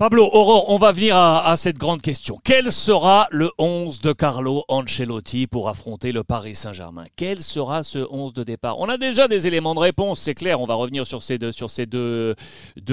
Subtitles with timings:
[0.00, 2.38] Pablo, Aurore, on va venir à, cette grande question.
[2.44, 7.06] Quel sera le 11 de Carlo Ancelotti pour affronter le Paris Saint-Germain?
[7.16, 8.78] Quel sera ce 11 de départ?
[8.78, 10.60] On a déjà des éléments de réponse, c'est clair.
[10.60, 12.36] On va revenir sur ces deux,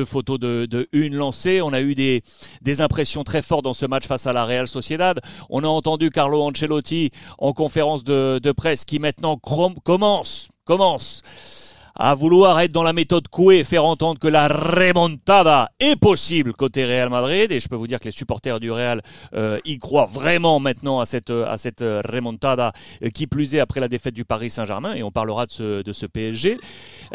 [0.07, 1.61] photos de, une lancée.
[1.61, 2.23] On a eu des,
[2.63, 5.19] des impressions très fortes dans ce match face à la Real Sociedad.
[5.51, 11.21] On a entendu Carlo Ancelotti en conférence de, de presse qui maintenant commence, commence
[11.95, 16.85] à vouloir être dans la méthode Coué, faire entendre que la remontada est possible côté
[16.85, 17.51] Real Madrid.
[17.51, 19.01] Et je peux vous dire que les supporters du Real
[19.33, 23.79] euh, y croient vraiment maintenant à cette, à cette remontada, euh, qui plus est après
[23.79, 24.93] la défaite du Paris Saint-Germain.
[24.95, 26.57] Et on parlera de ce, de ce PSG.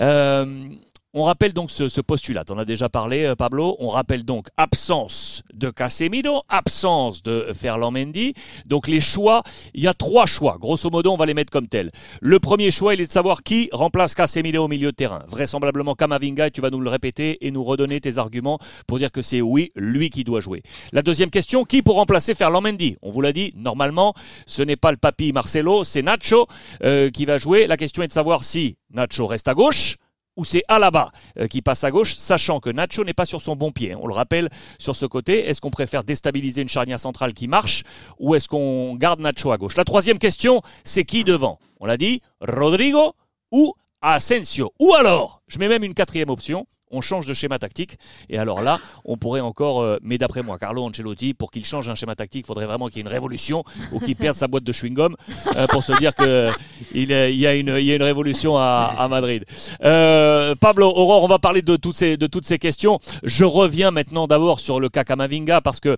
[0.01, 0.65] Euh,
[1.13, 5.43] on rappelle donc ce, postulat, on a déjà parlé euh, Pablo, on rappelle donc absence
[5.53, 8.35] de Casemiro, absence de Ferland Mendy,
[8.67, 9.43] donc les choix,
[9.75, 11.91] il y a trois choix, grosso modo on va les mettre comme tels.
[12.21, 15.95] Le premier choix il est de savoir qui remplace Casemiro au milieu de terrain, vraisemblablement
[15.95, 19.23] Kamavinga et tu vas nous le répéter et nous redonner tes arguments pour dire que
[19.23, 20.63] c'est oui, lui qui doit jouer.
[20.93, 22.97] La deuxième question, qui pour remplacer Ferland Mendy?
[23.03, 24.15] On vous l'a dit, normalement
[24.47, 26.47] ce n'est pas le papy Marcelo, c'est Nacho
[26.85, 27.67] euh, qui va jouer.
[27.67, 29.97] La question est de savoir si Nacho reste à gauche,
[30.37, 33.57] ou c'est Alaba euh, qui passe à gauche, sachant que Nacho n'est pas sur son
[33.57, 33.95] bon pied.
[33.95, 35.49] On le rappelle sur ce côté.
[35.49, 37.85] Est-ce qu'on préfère déstabiliser une charnière centrale qui marche
[38.19, 39.77] ou est-ce qu'on garde Nacho à gauche?
[39.77, 41.59] La troisième question, c'est qui devant?
[41.81, 43.15] On l'a dit, Rodrigo
[43.51, 44.73] ou Asensio?
[44.81, 47.99] Ou alors, je mets même une quatrième option, on change de schéma tactique.
[48.29, 51.88] Et alors là, on pourrait encore, euh, mais d'après moi, Carlo Ancelotti, pour qu'il change
[51.88, 54.49] un schéma tactique, il faudrait vraiment qu'il y ait une révolution ou qu'il perde sa
[54.49, 55.15] boîte de chewing-gum
[55.57, 56.52] euh, pour se dire qu'il
[56.95, 59.45] il, y, a une, y a une révolution à, à Madrid.
[59.85, 62.99] Euh, Pablo, Aurore, on va parler de toutes, ces, de toutes ces questions.
[63.23, 65.97] Je reviens maintenant d'abord sur le cas Kamavinga parce que,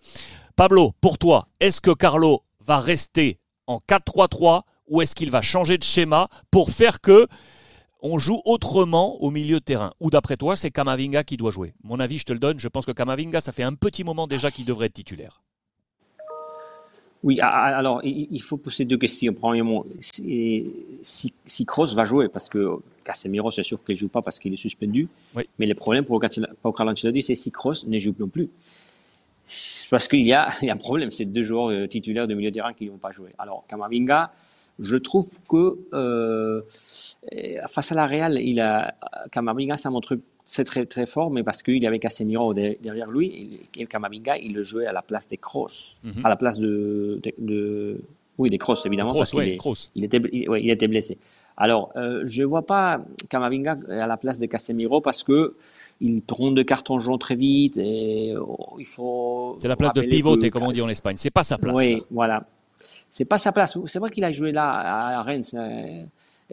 [0.57, 5.79] Pablo, pour toi, est-ce que Carlo va rester en 4-3-3 ou est-ce qu'il va changer
[5.79, 7.27] de schéma pour faire que
[8.03, 9.93] on joue autrement au milieu de terrain.
[10.01, 12.61] Ou d'après toi, c'est Kamavinga qui doit jouer Mon avis, je te le donne.
[12.61, 15.41] Je pense que Kamavinga, ça fait un petit moment déjà qu'il devrait être titulaire.
[17.23, 19.33] Oui, alors il faut poser deux questions.
[19.33, 24.23] Premièrement, si, si Kroos va jouer, parce que Casemiro, c'est sûr qu'il ne joue pas
[24.23, 25.09] parce qu'il est suspendu.
[25.59, 26.21] Mais le problème pour,
[26.63, 28.51] pour Carlo Ancelotti, c'est si Kroos ne joue non plus.
[29.91, 32.73] Parce qu'il y, a, un problème, c'est deux joueurs euh, titulaires de milieu de terrain
[32.73, 33.31] qui ne vont pas jouer.
[33.39, 34.33] Alors, Kamavinga,
[34.79, 36.63] je trouve que euh,
[37.69, 38.95] face à la Real, il a
[39.31, 43.87] Camavinga, ça montre c'est très très fort, mais parce qu'il avait Casemiro derrière lui, et
[43.87, 46.25] Camavinga, il le jouait à la place des Kroos, mhm.
[46.25, 48.01] à la place de, de,
[48.39, 49.59] oui des Kroos évidemment, parce qu'il
[49.95, 51.19] il était, il, était blessé.
[51.57, 55.55] Alors, euh, je ne vois pas Camavinga à la place de Casemiro parce que
[56.01, 59.57] il prend de cartons jaunes très vite et oh, il faut.
[59.61, 61.15] C'est la place de pivoter, comme on dit en Espagne.
[61.17, 61.77] C'est pas sa place.
[61.77, 62.45] Oui, voilà
[63.13, 63.77] c'est pas sa place.
[63.87, 65.43] C'est vrai qu'il a joué là à Rennes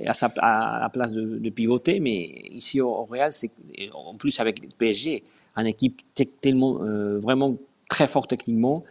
[0.05, 2.17] à, sa, à la place de, de, pivoter, mais
[2.51, 3.49] ici au, Real, c'est
[3.93, 5.23] en plus avec le PSG,
[5.55, 6.01] une équipe
[6.41, 7.55] tellement euh, vraiment
[7.89, 8.83] très forte techniquement,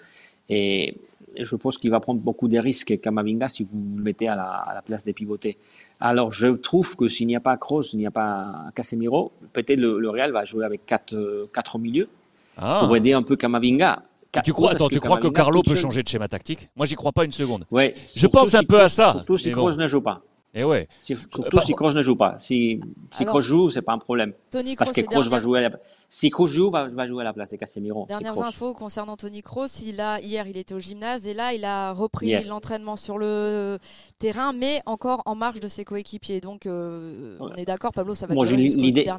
[0.49, 0.97] et
[1.39, 4.45] je pense qu'il va prendre beaucoup de risques Kamavinga si vous le mettez à la,
[4.45, 5.59] à la place des pivotés.
[6.01, 9.81] Alors je trouve que s'il n'y a pas Kroos, s'il n'y a pas Casemiro, peut-être
[9.81, 12.09] le, Real va jouer avec quatre, euh, quatre au milieu
[12.57, 12.81] ah.
[12.83, 14.03] pour aider un peu Kamavinga.
[14.45, 17.13] Tu crois, attends, tu crois que Carlo peut changer de schéma tactique Moi, j'y crois
[17.13, 17.65] pas une seconde.
[17.71, 19.13] Ouais, je pense un peu à ça.
[19.13, 20.23] Surtout si Kroos ne joue pas.
[20.55, 20.89] Et eh ouais.
[21.01, 22.37] surtout si Kroos ne joue pas.
[22.39, 24.33] Si, si Kroos joue, c'est pas un problème.
[24.51, 25.65] Tony Parce que Kroos va jouer.
[25.65, 25.77] À la...
[26.09, 28.07] Si Kroos joue, va, va jouer à la place de Casemiro.
[28.07, 29.67] Dernières infos concernant Tony Kroos.
[29.85, 33.79] Il a hier, il était au gymnase et là, il a repris l'entraînement sur le
[34.19, 36.41] terrain, mais encore en marge de ses coéquipiers.
[36.41, 38.71] Donc, euh, on est d'accord, Pablo, ça va Moi, dernier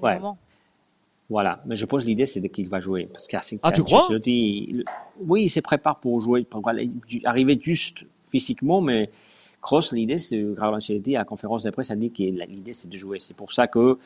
[0.02, 0.20] ouais.
[1.30, 3.28] Voilà, mais je pense l'idée c'est qu'il va jouer parce
[3.62, 4.08] ah tu crois?
[5.20, 6.68] Oui, il se prépare pour jouer, pour
[7.26, 9.12] arriver juste physiquement, mais
[9.62, 12.90] Cross l'idée c'est Carlo Ancelotti à la conférence de presse a dit que l'idée c'est
[12.90, 13.20] de jouer.
[13.20, 14.00] C'est pour ça que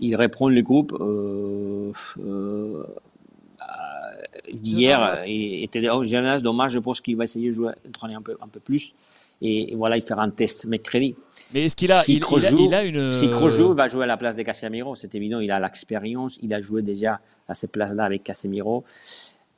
[0.00, 2.84] il reprend le groupe euh, euh,
[4.52, 5.24] hier.
[5.26, 5.80] Il était
[6.42, 6.72] dommage.
[6.72, 8.94] Je pense qu'il va essayer de jouer, un peu, un peu plus
[9.46, 11.14] et, voilà, il fera un test mercredi.
[11.52, 12.24] Mais est-ce qu'il a, si il,
[12.58, 13.12] il, a, une.
[13.12, 16.54] Si Crojo va jouer à la place de Casemiro, c'est évident, il a l'expérience, il
[16.54, 18.84] a joué déjà à cette place-là avec Casemiro,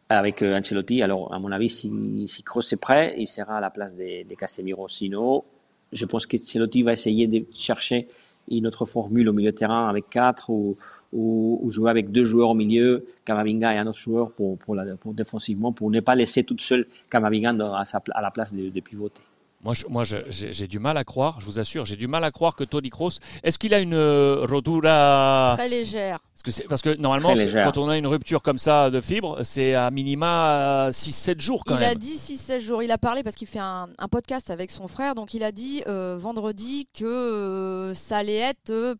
[0.08, 1.02] avec euh, Ancelotti.
[1.02, 1.90] Alors, à mon avis, si,
[2.26, 4.88] si Kroos est prêt, il sera à la place de, de Casemiro.
[4.88, 5.44] Sinon,
[5.92, 8.08] je pense qu'Ancelotti va essayer de chercher
[8.50, 10.76] une autre formule au milieu de terrain avec quatre ou,
[11.12, 14.96] ou, jouer avec deux joueurs au milieu, Kamavinga et un autre joueur pour, pour, la,
[14.96, 18.80] pour défensivement, pour ne pas laisser toute seule Kamavinga à, à la place de, de
[18.80, 19.22] pivoter.
[19.62, 22.54] Moi, moi j'ai du mal à croire, je vous assure, j'ai du mal à croire
[22.54, 23.18] que Tony Kroos.
[23.42, 27.88] Est-ce qu'il a une euh, rotura très légère Parce que, parce que normalement, quand on
[27.88, 31.88] a une rupture comme ça de fibre, c'est à minima 6-7 jours quand il même.
[31.88, 32.82] Il a dit 6-7 jours.
[32.82, 35.82] Il a parlé parce qu'il fait un, podcast avec son frère, donc il a dit
[35.88, 38.96] euh, vendredi que euh, ça allait être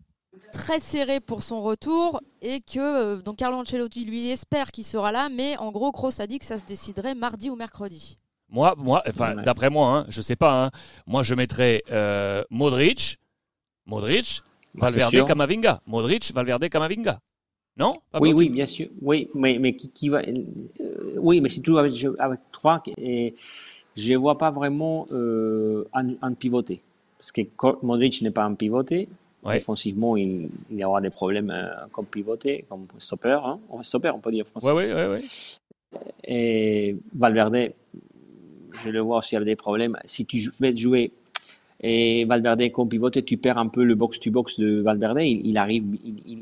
[0.52, 5.12] très serré pour son retour et que euh, donc Carlo Ancelotti lui espère qu'il sera
[5.12, 8.18] là, mais en gros, Kroos a dit que ça se déciderait mardi ou mercredi.
[8.48, 10.66] Moi, moi, enfin, d'après moi, hein, je sais pas.
[10.66, 10.70] Hein,
[11.06, 13.18] moi, je mettrais euh, Modric,
[13.86, 14.42] Modric,
[14.74, 15.80] Valverde, Camavinga.
[15.86, 17.20] Modric, Valverde, Camavinga.
[17.78, 17.92] Non?
[18.20, 18.88] Oui, oui, bien sûr.
[19.02, 20.22] Oui, mais, mais qui, va
[21.16, 22.82] Oui, mais c'est tout avec, avec trois.
[22.96, 23.34] Et
[23.96, 26.80] je ne vois pas vraiment euh, un, pivoté.
[27.18, 27.42] Parce que
[27.82, 29.08] Modric n'est pas un pivoté.
[29.44, 33.38] Défensivement, il, il, y aura des problèmes euh, comme pivoté, comme stopper.
[33.44, 33.60] Hein.
[33.82, 34.70] Stopper, on peut dire français.
[34.72, 36.00] Oui, oui, oui.
[36.24, 37.72] Et Valverde,
[38.82, 39.96] je le vois aussi avec des problèmes.
[40.04, 41.12] Si tu fais jouer
[41.80, 45.20] et Valverde comme pivoté, tu perds un peu le box-to-box de Valverde.
[45.22, 45.84] Il, arrive,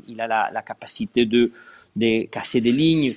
[0.07, 1.51] il, a la, capacité de,
[1.95, 3.13] de casser des lignes,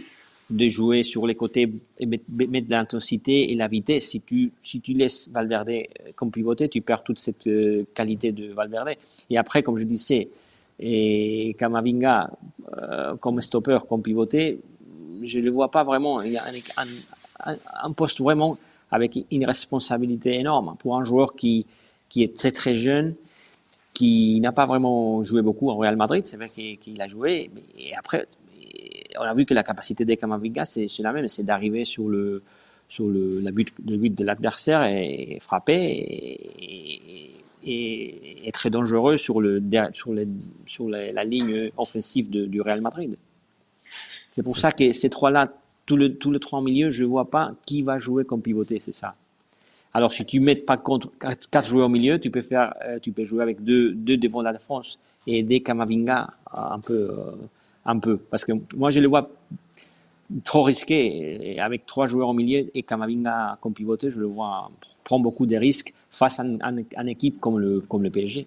[0.50, 4.08] de jouer sur les côtés et mettre, de l'intensité et la vitesse.
[4.08, 5.84] Si tu, si tu laisses Valverde euh,
[6.16, 8.94] comme pivoter, tu perds toute cette euh, qualité de Valverde.
[9.30, 10.28] Et après, comme je disais,
[10.80, 12.30] et Kamavinga
[12.76, 14.58] euh, comme stopper, comme pivoter,
[15.22, 16.22] je ne le vois pas vraiment.
[16.22, 16.44] Il y a
[17.82, 18.58] un, poste vraiment
[18.90, 21.66] avec une responsabilité énorme pour un joueur qui,
[22.08, 23.14] qui est très très jeune,
[23.92, 26.24] qui n'a pas vraiment joué beaucoup en Real Madrid.
[26.26, 28.26] C'est vrai qu'il a joué, mais après,
[29.18, 32.42] on a vu que la capacité des Camavinga, c'est la même, c'est d'arriver sur le
[32.88, 35.76] sur le, la but, le but de l'adversaire et, frapper
[36.58, 37.34] et,
[37.66, 39.62] et, très dangereux sur, le,
[39.92, 40.26] sur, les,
[40.64, 43.16] sur la ligne offensive du Real Madrid.
[44.26, 45.52] C'est pour ça que ces trois-là,
[45.88, 48.78] tous les, tous les trois milieux, je ne vois pas qui va jouer comme pivoté,
[48.78, 49.14] c'est ça.
[49.94, 51.10] Alors, si tu mets pas contre
[51.50, 54.42] quatre joueurs au milieu, tu peux faire, euh, tu peux jouer avec deux, deux devant
[54.42, 57.32] la défense et aider Kamavinga un peu, euh,
[57.86, 58.18] un peu.
[58.18, 59.30] Parce que moi, je le vois
[60.44, 61.58] trop risqué.
[61.58, 64.70] Avec trois joueurs au milieu et Kamavinga comme pivoté, je le vois
[65.04, 68.46] prendre beaucoup de risques face à une, équipe comme le, comme le PSG.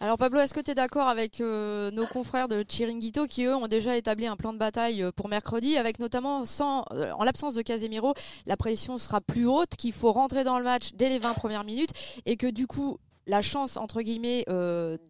[0.00, 3.56] Alors Pablo, est-ce que tu es d'accord avec euh, nos confrères de Chiringuito qui eux
[3.56, 7.56] ont déjà établi un plan de bataille euh, pour mercredi avec notamment euh, en l'absence
[7.56, 8.14] de Casemiro,
[8.46, 11.64] la pression sera plus haute, qu'il faut rentrer dans le match dès les 20 premières
[11.64, 11.90] minutes
[12.26, 14.46] et que du coup la chance entre guillemets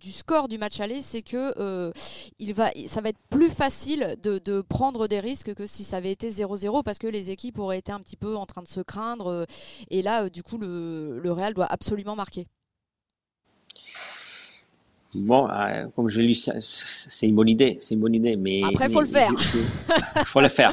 [0.01, 1.53] du score du match aller, c'est que
[2.89, 6.83] ça va être plus facile de, prendre des risques que si ça avait été 0-0
[6.83, 9.47] parce que les équipes auraient été un petit peu en train de se craindre
[9.91, 12.49] et là du coup le, le, Real doit absolument marquer.
[15.15, 15.49] Bon,
[15.97, 19.01] comme je lu, c'est une bonne idée, c'est une bonne idée, mais après il faut
[19.01, 19.33] le faire.
[20.17, 20.73] Il faut le faire.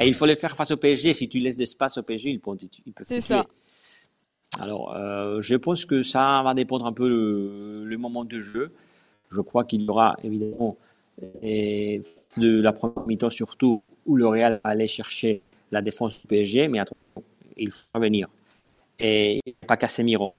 [0.00, 1.14] et il faut le faire face au PSG.
[1.14, 3.44] Si tu laisses d'espace au PSG, ils peuvent, ils peuvent C'est ça.
[4.60, 8.72] Alors, euh, je pense que ça va dépendre un peu le, moment de jeu.
[9.30, 10.76] Je crois qu'il y aura évidemment
[11.42, 12.02] et
[12.36, 15.40] de la première mi-temps surtout où le Real va aller chercher
[15.72, 17.24] la défense du PSG, mais attention,
[17.56, 18.28] il faut venir.
[18.98, 20.34] Et pas Casemiro.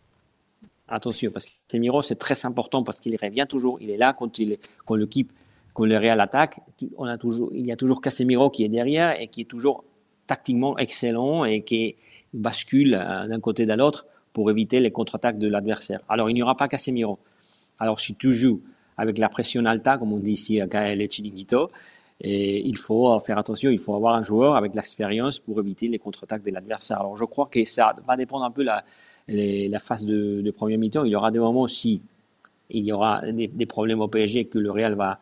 [0.89, 3.77] Attention, parce que Casemiro, c'est très important parce qu'il revient toujours.
[3.81, 5.33] Il est là quand, il, quand l'équipe,
[5.73, 6.61] quand le Real attaque.
[6.97, 9.83] On a toujours, il y a toujours Casemiro qui est derrière et qui est toujours
[10.27, 11.95] tactiquement excellent et qui
[12.33, 15.99] bascule euh, d'un côté à l'autre pour éviter les contre-attaques de l'adversaire.
[16.07, 17.19] Alors, il n'y aura pas Casemiro.
[17.79, 18.61] Alors, si tu joues
[18.97, 21.69] avec la pression alta, comme on dit ici à Gaël Chilinguito,
[22.21, 25.99] et il faut faire attention, il faut avoir un joueur avec l'expérience pour éviter les
[25.99, 26.99] contre-attaques de l'adversaire.
[27.01, 28.83] Alors, je crois que ça va dépendre un peu la,
[29.27, 31.03] la phase de, de premier mi-temps.
[31.03, 32.01] Il y aura des moments aussi,
[32.69, 35.19] il y aura des, problèmes au PSG que le Real va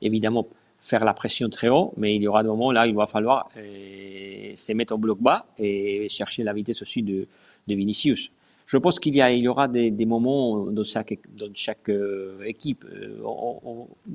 [0.00, 0.46] évidemment,
[0.80, 3.48] faire la pression très haut, mais il y aura des moments là, il va falloir
[3.56, 7.26] euh, se mettre au bloc bas et chercher la vitesse aussi de,
[7.66, 8.30] Vinicius.
[8.64, 12.84] Je pense qu'il y, y aura des, des, moments dans chaque, dans chaque euh, équipe.
[12.84, 13.18] Euh,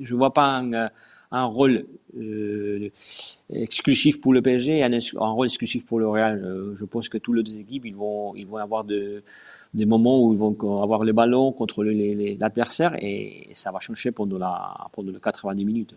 [0.00, 0.90] je ne vois pas un,
[1.30, 1.86] un rôle
[3.52, 6.72] exclusif pour le PSG et un, rôle exclusif pour le Real.
[6.74, 9.22] je pense que toutes les deux équipes, ils vont, ils vont avoir de,
[9.74, 14.38] des moments où ils vont avoir le ballon contre l'adversaire et ça va changer pendant,
[14.38, 15.94] la, pendant les 90 minutes.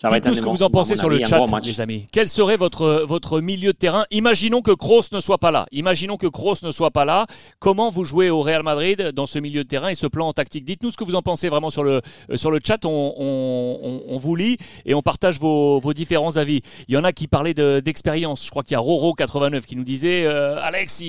[0.00, 2.06] Ça va être ce que vous en pensez sur le chat, les amis.
[2.12, 4.04] Quel serait votre, votre milieu de terrain?
[4.12, 5.66] Imaginons que Kroos ne soit pas là.
[5.72, 7.26] Imaginons que Kroos ne soit pas là.
[7.58, 10.32] Comment vous jouez au Real Madrid dans ce milieu de terrain et ce plan en
[10.32, 10.64] tactique?
[10.64, 12.00] Dites-nous ce que vous en pensez vraiment sur le,
[12.30, 12.84] euh, sur le chat.
[12.84, 16.60] On, on, on, vous lit et on partage vos, vos différents avis.
[16.86, 18.44] Il y en a qui parlaient d'expérience.
[18.44, 21.02] Je crois qu'il y a Roro89 qui nous disait euh, Alex,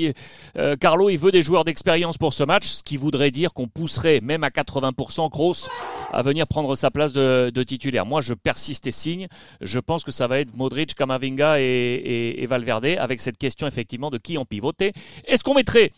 [0.57, 3.67] euh, Carlo, il veut des joueurs d'expérience pour ce match, ce qui voudrait dire qu'on
[3.67, 5.69] pousserait même à 80% Kroos
[6.11, 8.07] à venir prendre sa place de, de titulaire.
[8.07, 9.27] Moi, je persiste et signes.
[9.61, 14.17] Je pense que ça va être Modric, Kamavinga et, Valverde avec cette question effectivement de
[14.17, 14.93] qui en pivoter.
[15.25, 15.91] Est-ce qu'on mettrait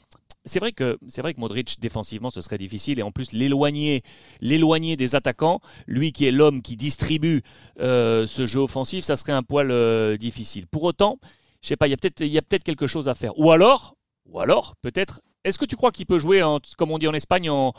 [0.43, 4.01] c'est vrai que c'est vrai que Modric défensivement ce serait difficile et en plus l'éloigner
[4.39, 7.41] l'éloigner des attaquants, lui qui est l'homme qui distribue
[7.79, 10.65] euh, ce jeu offensif, ça serait un poil euh, difficile.
[10.65, 11.19] Pour autant,
[11.61, 13.37] je sais pas, il y a peut-être il y a peut-être quelque chose à faire.
[13.37, 13.95] Ou alors
[14.25, 17.13] ou alors peut-être est-ce que tu crois qu'il peut jouer en, comme on dit en
[17.13, 17.73] Espagne en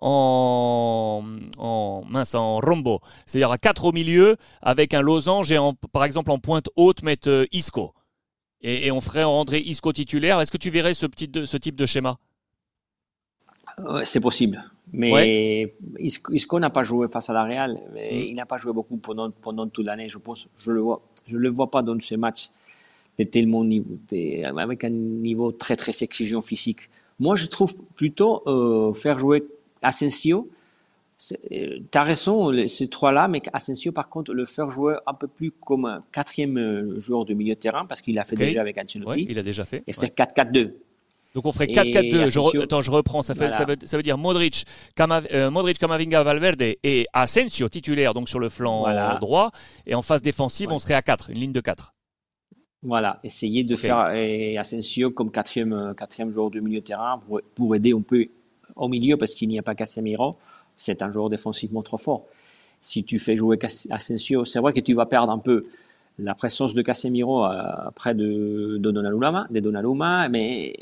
[0.00, 1.24] en,
[1.58, 5.58] en, mince, en rombo, c'est-à-dire à 4 au milieu, avec un losange et
[5.92, 7.92] par exemple en pointe haute mettre euh, Isco.
[8.60, 10.40] Et, on ferait rentrer Isco titulaire.
[10.40, 12.18] Est-ce que tu verrais ce, petit ce type de schéma?
[14.04, 14.64] C'est possible.
[14.92, 17.74] Mais Isco, n'a pas joué face à la Real.
[17.74, 17.98] Mm.
[18.10, 20.48] Il n'a pas joué beaucoup pendant, pendant toute l'année, je pense.
[20.56, 21.02] Je le vois.
[21.28, 22.48] Je le vois pas dans ce match
[23.18, 23.98] de tellement niveau,
[24.56, 26.88] avec un niveau très très exigeant physique.
[27.20, 29.44] Moi, je trouve plutôt euh, faire jouer
[29.82, 30.50] Asensio.
[31.50, 35.26] Euh, tu as raison, ces trois-là, mais Asensio, par contre, le faire jouer un peu
[35.26, 38.60] plus comme un quatrième euh, joueur de milieu de terrain, parce qu'il l'a fait déjà
[38.60, 39.26] avec Ancelotti.
[39.28, 39.82] il a déjà fait.
[39.86, 40.74] Et faire 4-4-2.
[41.34, 42.28] Donc on ferait 4-4-2.
[42.28, 43.22] Je Attends, je reprends.
[43.22, 44.64] Ça, fait, ça, veut, ça, veut, dire Modric,
[45.50, 48.86] Modric, Camavinga, Valverde et Asensio titulaire donc sur le flanc
[49.20, 49.50] droit.
[49.86, 51.92] Et en phase défensive, on serait à 4, une ligne de 4.
[52.82, 53.98] Voilà, essayer de faire
[54.58, 58.26] Asensio comme quatrième, euh, quatrième joueur du milieu de terrain pour, pour aider un peu
[58.78, 60.36] au milieu parce qu'il n'y a pas Casemiro.
[60.76, 62.24] C'est un joueur défensivement trop fort.
[62.80, 63.58] Si tu fais jouer
[63.90, 65.66] Asensio, c'est vrai que tu vas perdre un peu
[66.18, 70.74] la présence de Casemiro euh, de, de Donnarumma, de mais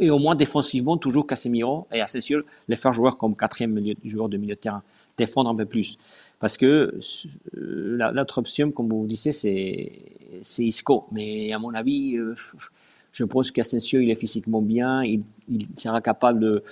[0.00, 4.36] et au moins défensivement toujours Casemiro et Asensio les faire jouer comme quatrième joueur de
[4.36, 4.82] milieu de terrain,
[5.16, 5.98] défendre un peu plus.
[6.40, 6.98] Parce que
[7.56, 11.06] euh, l'autre option, comme vous disiez, c'est Isco.
[11.12, 12.34] Mais à mon avis, euh,
[13.18, 15.22] je pense qu'Asensio, il est physiquement bien, il,
[15.76, 16.62] sera capable de,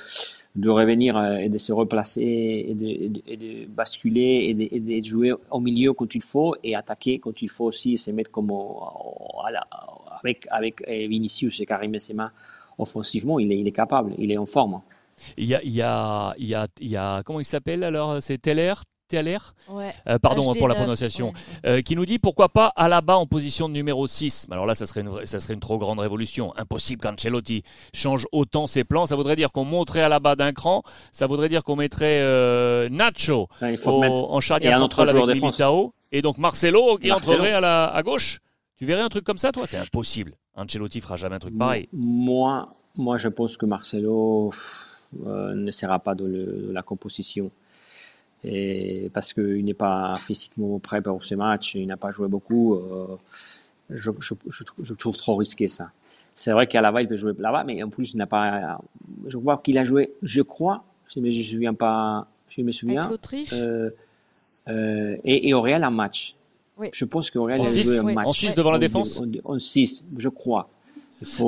[0.55, 5.93] de, revenir euh, et de se replacer et de, basculer et de, jouer au milieu
[5.93, 8.53] quand il faut et attaquer quand il faut aussi se mettre comme
[10.21, 12.31] avec, avec Vinicius et Karim Benzema
[12.79, 14.83] offensivement, il est, il est capable, il est en forme.
[15.37, 17.83] Il y a, il y a, il y a, il y a comment il s'appelle
[17.83, 18.75] alors C'est Teller?
[19.09, 19.93] Thaler, ouais.
[20.09, 21.33] Euh, pardon pour la prononciation,
[21.65, 24.49] euh, qui nous dit pourquoi pas Alaba en position de numéro 6.
[24.51, 26.53] Alors là, ça serait une, ça serait une trop grande révolution.
[26.57, 27.63] Impossible qu'Ancelotti
[27.95, 29.07] change autant ses plans.
[29.07, 30.83] Ça voudrait dire qu'on monterait Alaba d'un cran.
[31.13, 35.95] Ça voudrait dire qu'on mettrait euh, Nacho en charnière centrale avec Militao.
[36.13, 38.41] Et donc Marcelo qui entrerait à, la, à gauche.
[38.77, 39.67] Tu verrais un truc comme ça, toi?
[39.67, 40.35] C'est impossible.
[40.57, 41.89] Ancelotti fera jamais un truc pareil.
[41.93, 44.51] Moi, moi je pense que Marcelo
[45.13, 47.51] ne sera pas de la composition
[48.49, 52.75] et parce qu'il n'est pas physiquement prêt pour ce match, il n'a pas joué beaucoup,
[52.75, 53.17] euh,
[53.91, 54.35] je, je,
[54.81, 55.91] je, trouve trop risqué ça.
[56.33, 58.79] C'est vrai qu'à la il peut jouer là-bas, mais en plus, il n'a pas.
[59.27, 63.11] Je crois qu'il a joué, je crois, je ne me souviens pas, je me souviens.
[63.53, 63.91] Euh,
[64.69, 66.37] euh, et, et au Real, un match.
[66.79, 66.89] Oui.
[66.93, 68.27] Je pense qu'au Real, il a joué un match.
[68.27, 70.69] En 6 devant la défense En 6, je crois.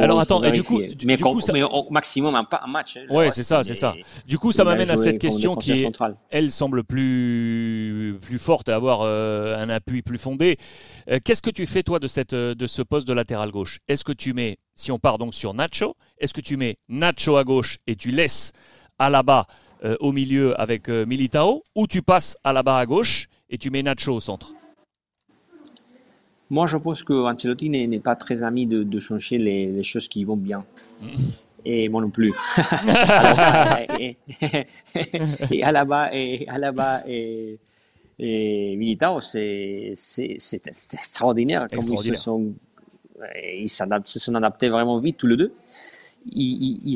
[0.01, 1.53] Alors attends, et du coup, mais, du coup, ça...
[1.53, 2.97] mais, au maximum un, un match.
[2.97, 3.95] Hein, ouais, c'est ça, c'est ça.
[4.27, 5.93] Du coup, ça m'amène à cette question qui, est,
[6.31, 10.57] elle semble plus plus forte, à avoir euh, un appui plus fondé.
[11.11, 13.79] Euh, qu'est-ce que tu fais toi de cette de ce poste de latéral gauche?
[13.89, 17.37] Est-ce que tu mets, si on part donc sur Nacho, est-ce que tu mets Nacho
[17.37, 18.53] à gauche et tu laisses
[18.99, 19.47] Alaba
[19.85, 24.15] euh, au milieu avec Militao, ou tu passes Alaba à gauche et tu mets Nacho
[24.15, 24.53] au centre?
[26.51, 30.09] Moi, je pense que Ancelotti n'est pas très ami de, de changer les, les, choses
[30.09, 30.65] qui vont bien.
[31.65, 32.33] Et moi non plus.
[33.99, 34.17] et,
[35.51, 37.59] et, Alaba et Alaba et,
[38.19, 39.93] et Militao, c'est
[40.93, 42.55] extraordinaire, comme ils se sont
[43.53, 45.53] ils se sont adaptés vraiment vite tous les deux.
[46.31, 46.93] Ils, ils,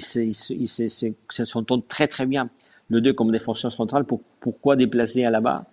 [0.50, 2.48] ils, se, s'entendent très très bien,
[2.90, 4.04] les deux comme défenseurs centrales.
[4.04, 5.66] Pour, pourquoi déplacer Alaba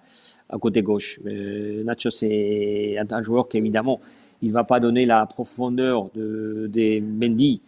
[0.49, 1.19] à côté gauche.
[1.25, 3.99] Euh, Nacho, c'est un, joueur qui, évidemment,
[4.41, 7.61] il ne va pas donner la profondeur de, des Mendy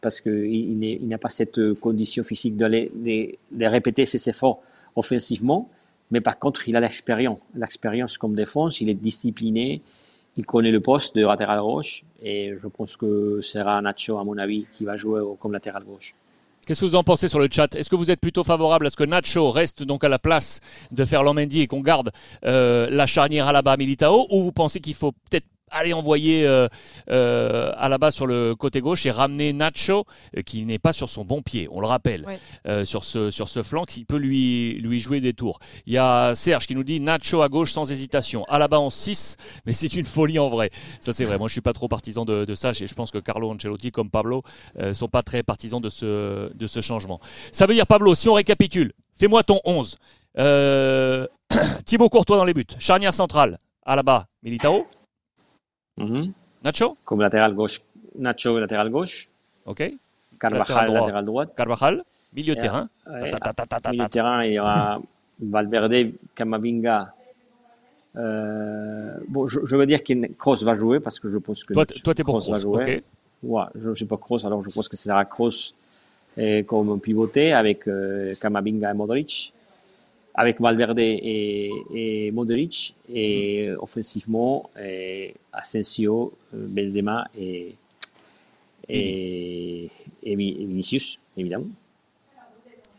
[0.00, 4.62] parce qu'il il n'a pas cette condition physique de, les, de, répéter ses efforts
[4.96, 5.68] offensivement.
[6.10, 7.38] Mais par contre, il a l'expérience.
[7.54, 9.82] L'expérience comme défense, il est discipliné,
[10.36, 12.04] il connaît le poste de latéral gauche.
[12.22, 16.14] Et je pense que sera Nacho, à mon avis, qui va jouer comme latéral gauche.
[16.70, 17.74] Qu'est-ce que vous en pensez sur le chat?
[17.74, 20.60] Est-ce que vous êtes plutôt favorable à ce que Nacho reste donc à la place
[20.92, 22.12] de Ferland Mendy et qu'on garde
[22.44, 26.46] euh, la charnière à la bas Militao ou vous pensez qu'il faut peut-être aller envoyer
[26.46, 26.68] euh,
[27.10, 30.04] euh, à la base sur le côté gauche et ramener Nacho
[30.36, 32.26] euh, qui n'est pas sur son bon pied, on le rappelle,
[32.84, 35.58] sur, ce, sur ce flanc qui peut lui, lui jouer des tours.
[35.86, 38.78] Il y a Serge qui nous dit Nacho à gauche sans hésitation, à la bas
[38.78, 39.36] en 6,
[39.66, 40.70] mais c'est une folie en vrai.
[41.00, 43.10] Ça c'est vrai, moi je suis pas trop partisan de, de ça et je pense
[43.10, 44.42] que Carlo Ancelotti comme Pablo
[44.78, 47.20] euh, sont pas très partisans de ce, de ce changement.
[47.52, 49.98] Ça veut dire Pablo, si on récapitule, fais-moi ton 11.
[51.84, 54.86] Thibaut Courtois dans les buts, charnière centrale, à la bas Militao.
[56.00, 56.32] Mhm.
[56.64, 56.96] Nacho?
[57.04, 57.80] Comme latéral gauche.
[58.16, 59.28] Nacho, latéral gauche.
[59.66, 59.92] Ok.
[60.38, 61.54] Carvajal, latéral, droite.
[61.54, 62.02] Carvajal,
[62.34, 62.88] milieu de terrain.
[63.06, 65.00] milieu de terrain, il y aura
[65.40, 67.14] Valverde, Camavinga.
[68.16, 71.86] Euh, bon, je, veux dire que Kroos va jouer parce que je pense que toi,
[71.86, 72.82] toi es pour Kroos, va jouer.
[72.82, 73.02] Okay.
[73.42, 75.74] Ouais, je ne sais pas Kroos, alors je pense que ce sera Kroos,
[76.66, 77.88] comme pivoté avec
[78.40, 79.52] Kamavinga et Modric,
[80.34, 84.70] avec Valverde et, Modric, et offensivement,
[85.52, 87.74] Asensio, Benzema et,
[88.88, 89.90] et,
[90.22, 91.66] et Vinicius, évidemment.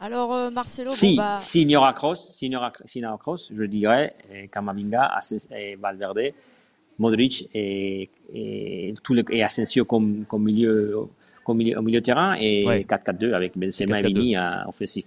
[0.03, 1.37] Alors, euh, Marcelo, si, bah...
[1.39, 2.71] s'il y aura cross, s'il y aura,
[3.19, 4.15] cross, je dirais
[4.51, 5.19] Kamavinga,
[5.55, 6.33] et Valverde,
[6.97, 8.93] Modric et, et,
[9.29, 11.07] et Asensio comme, comme, milieu,
[11.45, 14.35] comme milieu, au milieu de terrain et 4-4-2 avec Benzema et Vini
[14.67, 15.05] offensif.